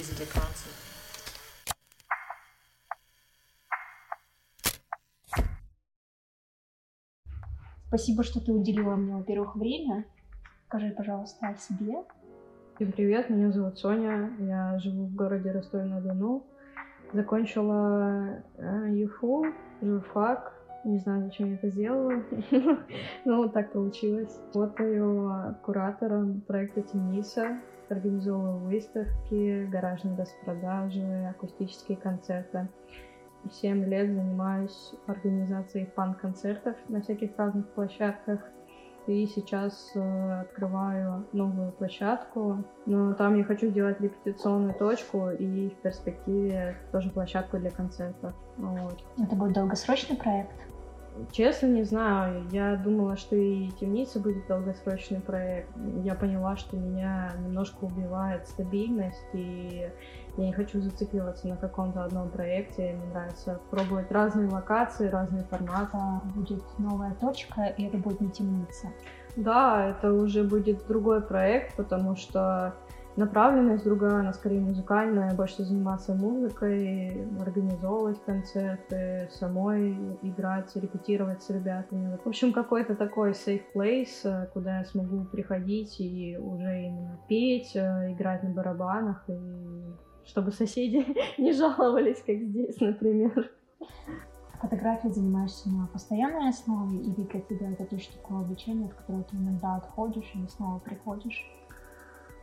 [0.00, 0.70] Visited Council.
[7.88, 10.06] Спасибо, что ты уделила мне, во-первых, время.
[10.68, 12.04] Скажи, пожалуйста, о себе.
[12.76, 16.46] Всем привет, меня зовут Соня, я живу в городе Ростове-на-Дону.
[17.12, 19.44] Закончила э, ЮФУ,
[19.82, 20.54] журфак,
[20.84, 22.22] не знаю, зачем я это сделала,
[23.26, 24.34] но вот так получилось.
[24.54, 32.68] Работаю куратором проекта Тениса, организовываю выставки, гаражные распродажи, акустические концерты.
[33.50, 38.40] Семь лет занимаюсь организацией фан-концертов на всяких разных площадках.
[39.06, 45.74] И сейчас э, открываю новую площадку, но там я хочу сделать репетиционную точку и в
[45.76, 48.34] перспективе тоже площадку для концертов.
[48.58, 49.02] Вот.
[49.18, 50.52] Это будет долгосрочный проект?
[51.32, 52.46] Честно, не знаю.
[52.50, 55.68] Я думала, что и темница будет долгосрочный проект.
[56.02, 59.88] Я поняла, что меня немножко убивает стабильность, и
[60.36, 62.92] я не хочу зацикливаться на каком-то одном проекте.
[62.94, 65.98] Мне нравится пробовать разные локации, разные форматы.
[66.34, 68.88] Будет новая точка, и это будет не темница.
[69.36, 72.74] Да, это уже будет другой проект, потому что
[73.20, 82.18] направленность другая, она скорее музыкальная, больше заниматься музыкой, организовывать концерты, самой играть, репетировать с ребятами.
[82.24, 87.76] В общем, какой-то такой safe place, э, куда я смогу приходить и уже именно петь,
[87.76, 89.38] э, играть на барабанах, и
[90.24, 91.06] чтобы соседи
[91.38, 93.52] не жаловались, как здесь, например.
[94.60, 99.36] Фотографией занимаешься на постоянной основе или для тебя это тоже такое обучение, от которого ты
[99.36, 101.46] иногда отходишь и снова приходишь?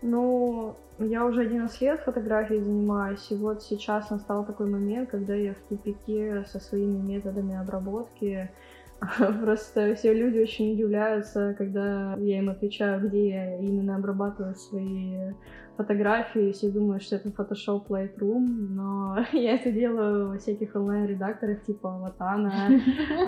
[0.01, 5.53] Ну, я уже 11 лет фотографией занимаюсь, и вот сейчас настал такой момент, когда я
[5.53, 8.51] в тупике со своими методами обработки.
[9.41, 15.33] Просто все люди очень удивляются, когда я им отвечаю, где я именно обрабатываю свои
[15.77, 21.95] фотографии, все думают, что это Photoshop Lightroom, но я это делаю во всяких онлайн-редакторах типа
[21.95, 22.69] Аватана,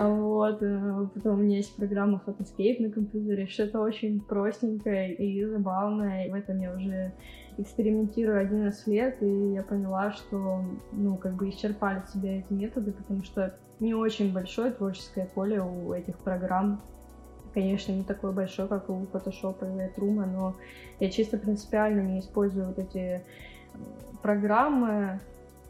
[0.00, 6.28] вот, э, потом у меня есть программа Photoscape на компьютере, что-то очень простенькое и забавное,
[6.28, 7.12] в этом я уже
[7.56, 13.22] экспериментирую 11 лет, и я поняла, что, ну, как бы исчерпали себя эти методы, потому
[13.22, 16.80] что не очень большое творческое поле у этих программ,
[17.54, 20.54] конечно, не такой большой, как у Photoshop и Lightroom, но
[21.00, 23.24] я чисто принципиально не использую вот эти
[24.22, 25.20] программы,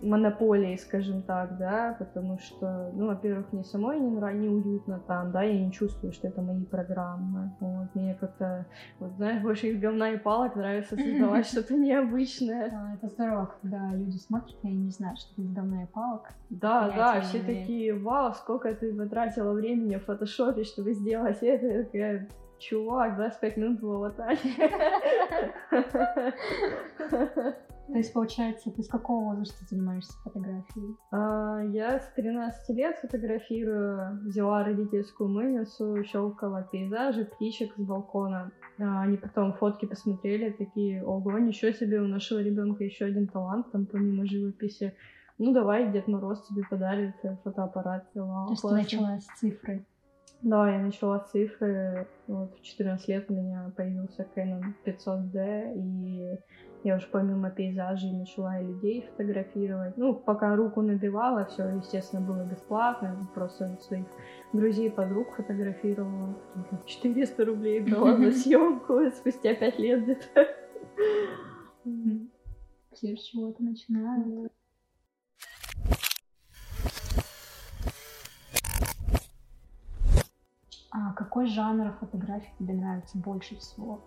[0.03, 5.43] монополии, скажем так, да, потому что, ну, во-первых, мне самой не нравится, неуютно там, да,
[5.43, 8.67] я не чувствую, что это мои программы, вот, мне как-то,
[8.99, 12.71] вот, знаешь, больше из говна и палок нравится создавать что-то необычное.
[12.73, 16.31] А, это здорово, когда люди смотрят, и не знают, что это из говна и палок.
[16.51, 21.85] Да, да, все такие, вау, сколько ты потратила времени в фотошопе, чтобы сделать это, я
[21.85, 22.29] такая,
[22.59, 24.39] чувак, 25 минут в аватаре.
[27.93, 30.97] То есть, получается, ты с какого возраста занимаешься фотографией?
[31.11, 38.53] А, я с 13 лет фотографирую, взяла родительскую мыльницу, щелкала пейзажи, птичек с балкона.
[38.79, 43.71] А, они потом фотки посмотрели, такие, ого, ничего себе, у нашего ребенка еще один талант,
[43.73, 44.95] там помимо живописи.
[45.39, 48.07] Ну давай, Дед Мороз тебе подарит фотоаппарат.
[48.15, 48.79] Вау, То есть классно.
[48.79, 49.85] ты начала с цифры?
[50.43, 52.07] Да, я начала с цифры.
[52.27, 56.39] Вот в 14 лет у меня появился Canon 500D, и
[56.83, 59.97] я уже помимо пейзажей начала и людей фотографировать.
[59.97, 63.29] Ну, пока руку набивала, все, естественно, было бесплатно.
[63.35, 64.07] Просто своих
[64.53, 66.35] друзей, подруг фотографировала.
[66.87, 70.47] 400 рублей брала за съемку спустя 5 лет где-то.
[72.93, 74.53] Все с чего-то начинают.
[80.93, 84.01] А какой жанр фотографий тебе нравится больше всего?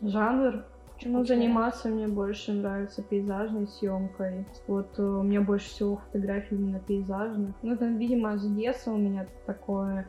[0.00, 0.64] Жанр?
[1.02, 4.46] Ну, заниматься мне больше нравится пейзажной съемкой.
[4.66, 7.54] Вот э, у меня больше всего фотографий именно пейзажных.
[7.62, 10.08] Ну, это, видимо, с детства у меня такое.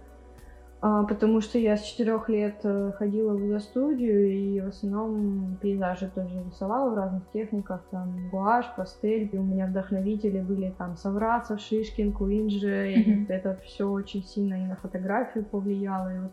[0.82, 6.12] А, потому что я с четырех лет э, ходила в студию и в основном пейзажи
[6.14, 9.28] тоже рисовала в разных техниках, там гуашь, пастель.
[9.32, 12.68] И у меня вдохновители были там Саврасов, Шишкин, Куинджи.
[12.68, 13.26] Mm-hmm.
[13.30, 16.16] это все очень сильно и на фотографию повлияло.
[16.16, 16.32] И вот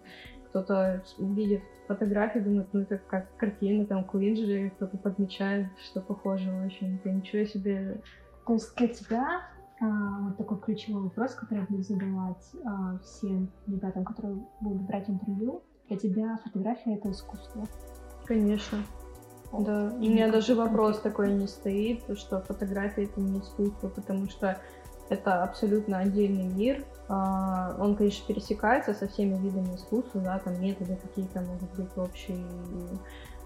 [0.52, 6.96] кто-то видит фотографии, думает, ну это как картина, там Куинджи, кто-то подмечает, что похоже очень.
[6.96, 8.02] Это ничего себе.
[8.46, 9.42] То есть для тебя
[9.80, 15.08] а, вот такой ключевой вопрос, который я буду задавать а, всем ребятам, которые будут брать
[15.08, 15.62] интервью.
[15.88, 17.66] Для тебя фотография— это искусство?
[18.26, 18.78] Конечно.
[19.58, 24.28] Да, и у меня даже вопрос такой не стоит, что фотография это не искусство, потому
[24.28, 24.58] что
[25.08, 26.84] это абсолютно отдельный мир.
[27.08, 32.38] А, он, конечно, пересекается со всеми видами искусства, да, там методы какие-то могут быть общие,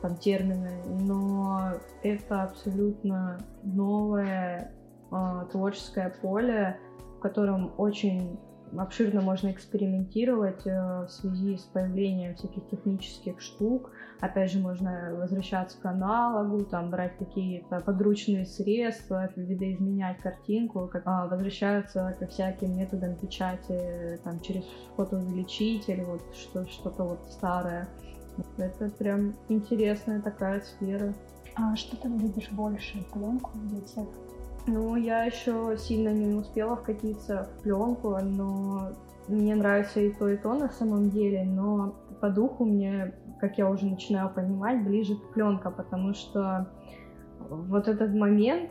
[0.03, 1.73] там термины, но
[2.03, 4.73] это абсолютно новое
[5.11, 6.79] э, творческое поле,
[7.17, 8.39] в котором очень
[8.77, 13.91] обширно можно экспериментировать э, в связи с появлением всяких технических штук.
[14.21, 21.27] Опять же, можно возвращаться к аналогу, там, брать какие-то подручные средства, видоизменять картинку, как, а,
[21.27, 24.65] возвращаться ко всяким методам печати там, через
[24.97, 27.89] фотоувеличитель, вот что, что-то вот старое.
[28.59, 31.15] Это прям интересная такая сфера.
[31.55, 34.36] А что ты любишь больше, пленку или цифру?
[34.67, 38.93] Ну, я еще сильно не успела вкатиться в пленку, но
[39.29, 43.71] мне нравится и то, и то на самом деле, но по духу мне, как я
[43.71, 46.69] уже начинаю понимать, ближе пленка, потому что
[47.49, 48.71] вот этот момент,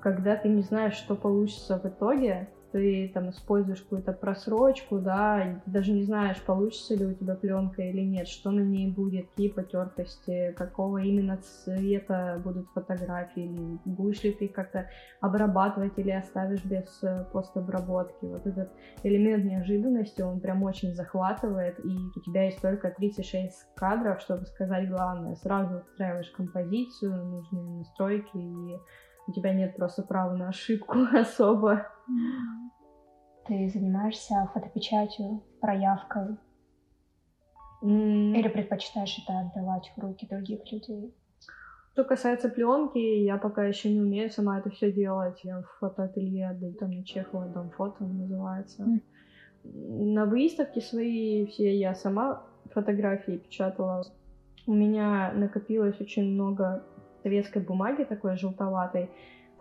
[0.00, 5.92] когда ты не знаешь, что получится в итоге, ты там используешь какую-то просрочку, да, даже
[5.92, 10.52] не знаешь, получится ли у тебя пленка или нет, что на ней будет, какие потертости,
[10.56, 14.88] какого именно цвета будут фотографии, будешь ли ты как-то
[15.20, 18.24] обрабатывать или оставишь без э, постобработки.
[18.24, 18.72] Вот этот
[19.04, 24.88] элемент неожиданности, он прям очень захватывает, и у тебя есть только 36 кадров, чтобы сказать
[24.88, 25.36] главное.
[25.36, 28.78] Сразу устраиваешь композицию, нужные настройки и
[29.26, 31.86] у тебя нет просто права на ошибку особо.
[33.46, 36.36] Ты занимаешься фотопечатью, проявкой?
[37.82, 38.36] Mm.
[38.38, 41.14] Или предпочитаешь это отдавать в руки других людей?
[41.92, 45.38] Что касается пленки, я пока еще не умею сама это все делать.
[45.44, 48.82] Я в фотоателье отдаю, там на Чехова дом фото называется.
[48.82, 49.00] Mm.
[50.14, 52.42] На выставке свои все я сама
[52.72, 54.04] фотографии печатала.
[54.66, 56.82] У меня накопилось очень много
[57.24, 59.08] советской бумаги, такой желтоватой,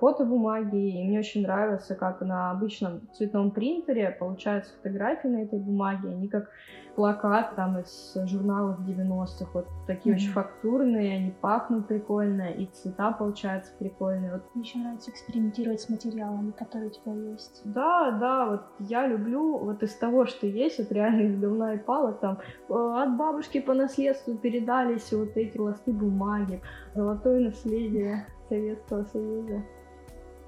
[0.03, 6.09] фотобумаги, и мне очень нравится, как на обычном цветном принтере получаются фотографии на этой бумаге,
[6.09, 6.49] они как
[6.95, 10.17] плакат там из журналов 90-х, вот такие mm-hmm.
[10.17, 14.33] очень фактурные, они пахнут прикольно, и цвета получаются прикольные.
[14.33, 14.43] Вот.
[14.53, 17.61] Мне еще нравится экспериментировать с материалами, которые у тебя есть.
[17.63, 21.77] Да, да, вот я люблю вот из того, что есть, вот реально из говна и
[21.77, 26.61] палок, там э, от бабушки по наследству передались вот эти ласты бумаги,
[26.93, 29.63] золотое наследие Советского Союза.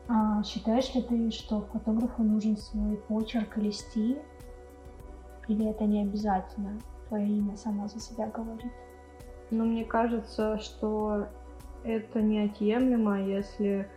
[0.08, 4.22] А считаешь ли ты, что фотографу нужен свой почерк или стиль?
[5.48, 6.80] Или это не обязательно?
[7.08, 8.72] Твое имя само за себя говорит.
[9.52, 11.28] Но ну, мне кажется, что
[11.84, 13.88] это неотъемлемо, если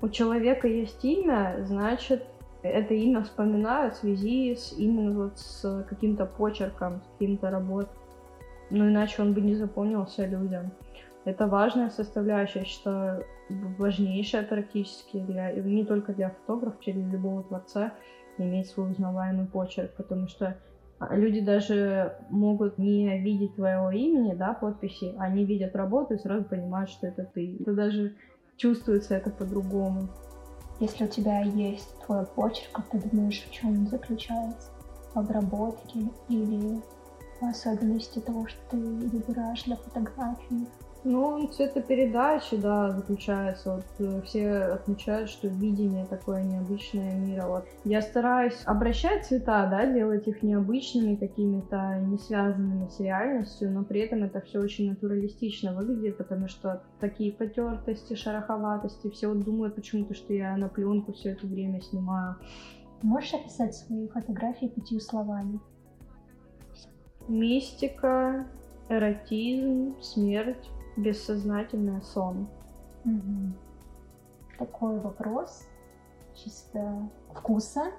[0.00, 2.26] у человека есть имя, значит,
[2.62, 7.90] это имя вспоминают в связи с именно вот с каким-то почерком, с каким-то работой.
[8.70, 10.72] Ну, иначе он бы не запомнился людям.
[11.26, 17.94] Это важная составляющая, я считаю, важнейшая практически для, не только для фотографа, для любого творца
[18.38, 20.56] иметь свой узнаваемый почерк, потому что
[21.00, 26.44] а, люди даже могут не видеть твоего имени, да, подписи, они видят работу и сразу
[26.44, 27.56] понимают, что это ты.
[27.58, 28.14] Это даже
[28.56, 30.08] чувствуется это по-другому.
[30.78, 34.70] Если у тебя есть твой почерк, как ты думаешь, в чем он заключается?
[35.12, 36.80] В обработке или
[37.40, 40.68] особенности того, что ты выбираешь для фотографии?
[41.08, 43.76] Ну, цветопередача, да, заключается.
[43.76, 47.46] Вот э, все отмечают, что видение такое необычное мира.
[47.46, 53.84] Вот я стараюсь обращать цвета, да, делать их необычными, какими-то не связанными с реальностью, но
[53.84, 59.76] при этом это все очень натуралистично выглядит, потому что такие потертости, шероховатости, все вот думают
[59.76, 62.34] почему-то, что я на пленку все это время снимаю.
[63.02, 65.60] Можешь описать свои фотографии пятью словами?
[67.28, 68.48] Мистика,
[68.88, 72.48] эротизм, смерть, бессознательное сон.
[73.04, 73.52] Угу.
[74.58, 75.66] Такой вопрос
[76.34, 77.92] чисто вкуса,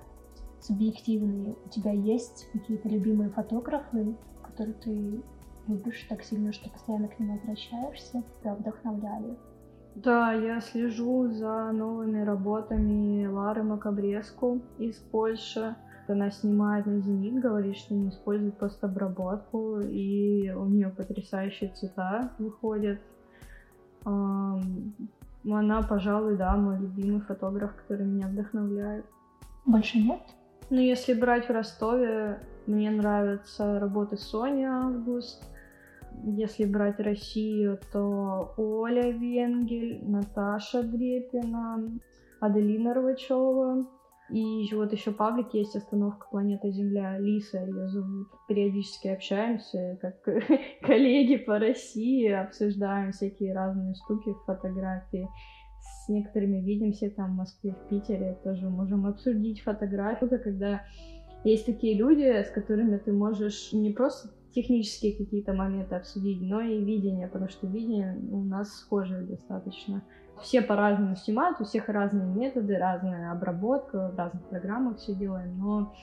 [0.60, 1.56] субъективный.
[1.66, 5.24] У тебя есть какие-то любимые фотографы, которые ты
[5.68, 9.38] любишь так сильно, что постоянно к ним возвращаешься, тебя вдохновляли?
[9.96, 15.76] Да, я слежу за новыми работами Лары Макабреску из Польши.
[16.10, 23.00] Она снимает на зенит, говорит, что не использует постобработку, и у нее потрясающие цвета выходят.
[24.06, 29.06] Она, пожалуй, да, мой любимый фотограф, который меня вдохновляет.
[29.66, 30.22] Больше нет?
[30.70, 35.44] Ну, если брать в Ростове, мне нравятся работы Сони Август.
[36.24, 41.84] Если брать Россию, то Оля Венгель, Наташа Дрепина,
[42.40, 43.86] Аделина Рвачева.
[44.30, 47.18] И вот еще паблик есть «Остановка планета Земля».
[47.18, 48.28] Лиса ее зовут.
[48.48, 50.22] Периодически общаемся, как
[50.82, 55.30] коллеги по России, обсуждаем всякие разные штуки фотографии.
[55.80, 60.82] с некоторыми видимся там в Москве, в Питере, тоже можем обсудить фотографию, когда
[61.44, 66.84] есть такие люди, с которыми ты можешь не просто технические какие-то моменты обсудить, но и
[66.84, 70.04] видение, потому что видение у нас схожее достаточно.
[70.42, 75.94] Все по-разному снимают, у всех разные методы, разная обработка, в разных программах все делаем, но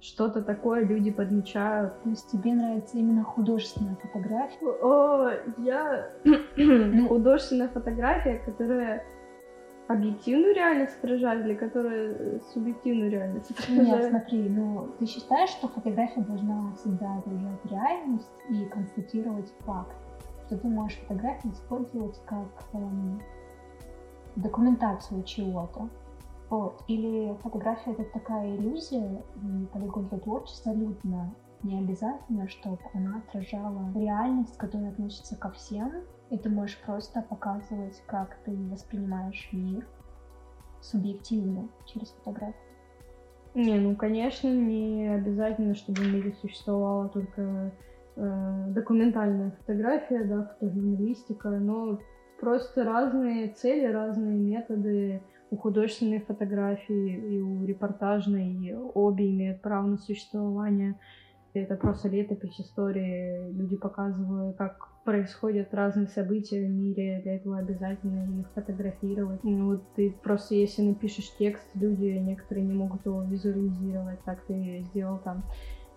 [0.00, 2.02] что-то такое люди подмечают.
[2.02, 4.66] То есть тебе нравится именно художественная фотография?
[4.66, 6.10] О, я...
[6.56, 9.04] Ну, художественная фотография, которая
[9.88, 13.88] объективную реальность отражает или которая субъективную реальность отражает?
[13.88, 19.94] Нет, смотри, ну ты считаешь, что фотография должна всегда отражать реальность и констатировать факт?
[20.46, 23.20] Что ты можешь фотографию использовать как эм,
[24.42, 25.88] документацию чего-то?
[26.48, 26.82] Вот.
[26.88, 31.32] Или фотография это такая иллюзия, и полигон для творчества абсолютно
[31.62, 35.92] не обязательно, чтобы она отражала реальность, которая относится ко всем,
[36.30, 39.86] и ты можешь просто показывать, как ты воспринимаешь мир
[40.80, 42.54] субъективно через фотографию.
[43.54, 47.72] Не, ну конечно, не обязательно, чтобы в мире существовала только
[48.16, 51.98] э, документальная фотография, да, фотожурналистика, но
[52.40, 59.98] просто разные цели, разные методы у художественной фотографии и у репортажной, обе имеют право на
[59.98, 60.98] существование.
[61.52, 63.50] Это просто летопись истории.
[63.52, 69.42] Люди показывают, как происходят разные события в мире, для этого обязательно их фотографировать.
[69.42, 74.84] Ну, вот ты просто, если напишешь текст, люди некоторые не могут его визуализировать, так ты
[74.90, 75.42] сделал там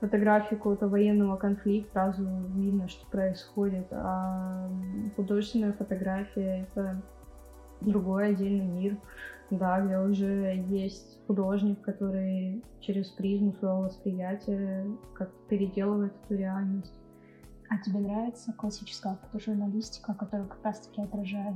[0.04, 2.24] фотографию какого-то военного конфликта, сразу
[2.56, 4.70] видно, что происходит, а
[5.16, 7.02] художественная фотография— это
[7.80, 8.98] другой отдельный мир,
[9.50, 16.94] да, где уже есть художник, который через призму своего восприятия как-то переделывает эту реальность.
[17.70, 21.56] А тебе нравится классическая фотожурналистика, которая как раз-таки отражает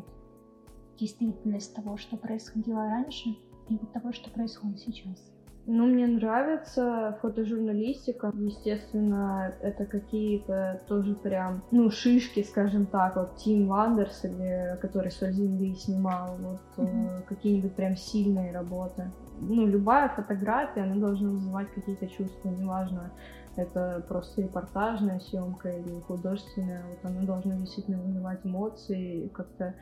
[0.98, 3.30] действительность того, что происходило раньше,
[3.68, 5.37] и того, что происходит сейчас?
[5.70, 8.32] Ну, мне нравится фотожурналистика.
[8.34, 13.18] Естественно, это какие-то тоже прям, ну, шишки, скажем так.
[13.18, 17.24] Вот Тим Вандерс, или, который с земли снимал, вот mm-hmm.
[17.28, 19.12] какие-нибудь прям сильные работы.
[19.42, 23.12] Ну, любая фотография, она должна вызывать какие-то чувства, неважно,
[23.58, 29.76] это просто репортажная съемка или художественная, вот она должна действительно вызывать эмоции, как-то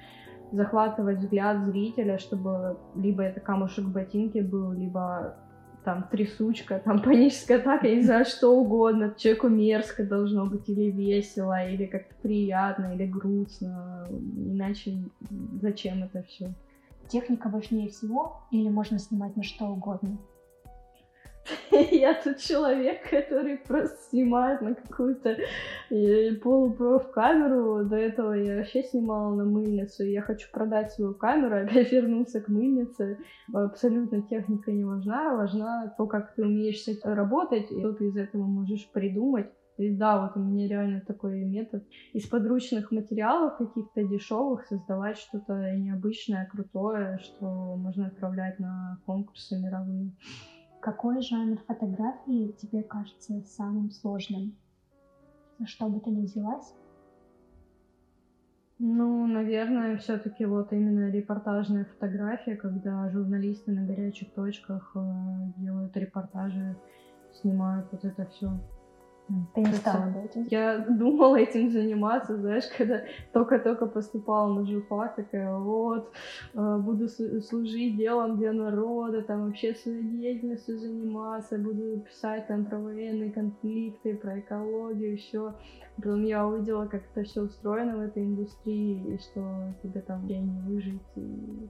[0.51, 5.37] захватывать взгляд зрителя, чтобы либо это камушек в ботинке был, либо
[5.85, 9.13] там трясучка, там паническая атака, я не знаю, что угодно.
[9.17, 14.05] Человеку мерзко должно быть или весело, или как-то приятно, или грустно.
[14.09, 14.97] Иначе
[15.61, 16.53] зачем это все?
[17.07, 20.17] Техника важнее всего или можно снимать на что угодно?
[21.91, 25.37] Я тут человек, который просто снимает на какую-то
[26.41, 27.85] полупроф камеру.
[27.85, 30.03] До этого я вообще снимала на мыльницу.
[30.03, 33.19] Я хочу продать свою камеру, опять вернуться к мыльнице.
[33.53, 35.35] Абсолютно техника не важна.
[35.35, 39.51] Важна то, как ты умеешь с этим работать, и что ты из этого можешь придумать.
[39.77, 41.83] И да, вот у меня реально такой метод.
[42.13, 50.13] Из подручных материалов каких-то дешевых создавать что-то необычное, крутое, что можно отправлять на конкурсы мировые.
[50.85, 54.55] Какой жанр фотографии тебе кажется самым сложным?
[55.57, 56.75] За что бы ты ни взялась?
[58.77, 64.99] Ну, наверное, все-таки вот именно репортажная фотография, когда журналисты на горячих точках э,
[65.57, 66.77] делают репортажи,
[67.33, 68.51] снимают вот это все.
[69.53, 70.47] Ты не стала бы этим?
[70.51, 73.01] Я думала этим заниматься, знаешь, когда
[73.33, 76.11] только-только поступала на журфак, такая, вот,
[76.53, 83.31] э, буду служить делом для народа, там, общественной деятельностью заниматься, буду писать там про военные
[83.31, 85.55] конфликты, про экологию, все.
[85.95, 90.37] Потом я увидела, как это все устроено в этой индустрии, и что тебе там где
[90.37, 91.69] не выжить, и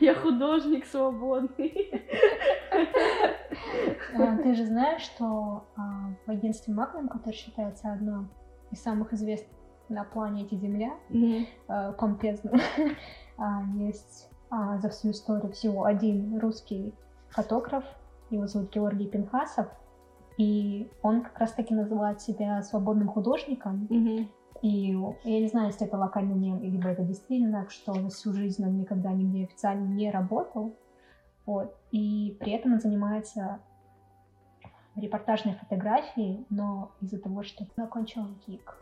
[0.00, 1.90] я художник свободный.
[4.14, 8.26] А, ты же знаешь, что а, в агентстве Magnum, которое считается одно
[8.70, 9.56] из самых известных
[9.88, 11.94] на планете Земля, mm-hmm.
[11.94, 12.58] помпезно,
[13.76, 16.92] есть за всю историю всего один русский
[17.28, 17.84] фотограф,
[18.30, 19.68] его зовут Георгий Пинхасов,
[20.38, 23.86] и он как раз-таки называет себя свободным художником.
[24.62, 28.64] И я не знаю, если это локальный мем, либо это действительно, что за всю жизнь
[28.64, 30.74] он никогда нигде официально не работал.
[31.46, 31.74] Вот.
[31.92, 33.60] И при этом он занимается
[34.96, 38.78] репортажной фотографией, но из-за того, что закончил ГИК.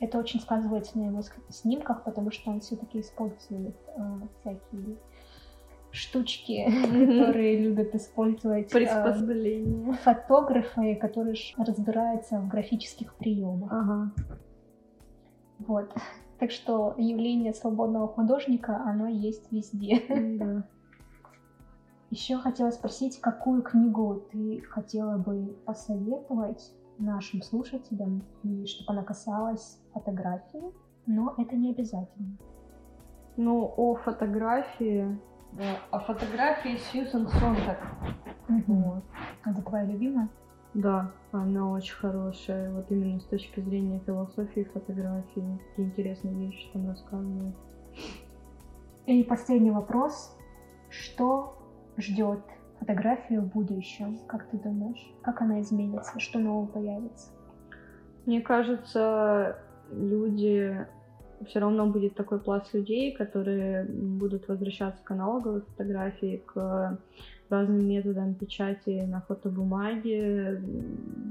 [0.00, 4.96] Это очень сказывается на его снимках, потому что он все-таки использует э, всякие
[5.90, 9.92] штучки, которые любят использовать э, приспособления.
[9.92, 13.72] фотографы, которые разбираются в графических приемах.
[13.72, 14.12] Ага.
[15.60, 15.94] Вот.
[16.38, 20.02] Так что явление свободного художника, оно есть везде.
[20.08, 20.64] Да.
[22.14, 29.80] Еще хотела спросить, какую книгу ты хотела бы посоветовать нашим слушателям, и чтобы она касалась
[29.92, 30.62] фотографии,
[31.06, 32.36] но это не обязательно.
[33.36, 35.18] Ну, о фотографии...
[35.90, 37.80] О фотографии Сьюзен Сонтак.
[38.68, 39.02] Вот.
[39.44, 40.28] Это твоя любимая?
[40.72, 42.70] Да, она очень хорошая.
[42.70, 45.58] Вот именно с точки зрения философии фотографии.
[45.70, 47.56] Какие интересные вещи там рассказывают.
[49.06, 50.38] И последний вопрос.
[50.90, 51.58] Что
[51.96, 52.40] ждет
[52.78, 54.18] фотографию в будущем?
[54.26, 55.12] Как ты думаешь?
[55.22, 56.18] Как она изменится?
[56.18, 57.30] Что нового появится?
[58.26, 59.58] Мне кажется,
[59.90, 60.86] люди
[61.46, 66.98] все равно будет такой пласт людей, которые будут возвращаться к аналоговой фотографии, к
[67.50, 70.62] разным методам печати на фотобумаге,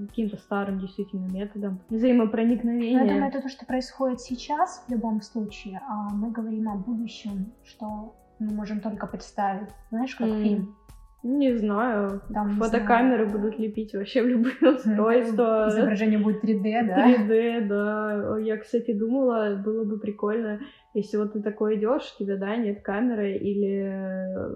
[0.08, 3.00] каким-то старым действительно методом взаимопроникновения.
[3.00, 6.76] Ну, я думаю, это то, что происходит сейчас в любом случае, а мы говорим о
[6.76, 9.70] будущем, что мы можем только представить.
[9.90, 10.44] Знаешь, как mm.
[10.44, 10.76] фильм
[11.24, 12.22] не знаю.
[12.34, 13.40] Там, Фотокамеры знаю.
[13.40, 15.70] будут лепить вообще в любое устройство.
[15.70, 17.10] Изображение будет 3D, да?
[17.10, 18.38] 3D, да.
[18.40, 20.60] Я, кстати, думала, было бы прикольно,
[20.94, 24.50] если вот ты такой идешь, у тебя, да, нет камеры, или э,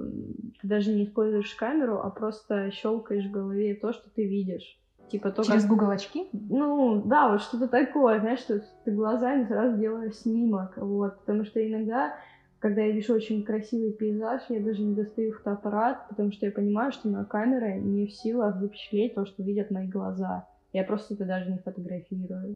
[0.61, 4.77] ты даже не используешь камеру, а просто щелкаешь в голове то, что ты видишь.
[5.09, 5.71] Типа то, Через как...
[5.71, 6.27] Google очки?
[6.33, 11.65] Ну, да, вот что-то такое, знаешь, что ты глазами сразу делаешь снимок, вот, потому что
[11.65, 12.13] иногда
[12.59, 16.91] когда я вижу очень красивый пейзаж, я даже не достаю фотоаппарат, потому что я понимаю,
[16.91, 20.47] что на камере не в силах запечатлеть то, что видят мои глаза.
[20.73, 22.55] Я просто это даже не фотографирую.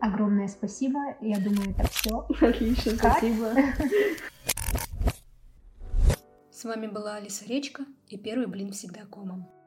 [0.00, 0.98] Огромное спасибо.
[1.20, 2.26] Я думаю, это все.
[2.40, 3.52] Отлично, спасибо.
[6.50, 9.59] С вами была Алиса Речка и первый блин всегда комом.